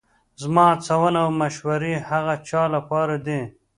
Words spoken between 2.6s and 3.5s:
لپاره دي